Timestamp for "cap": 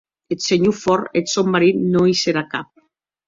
2.57-2.73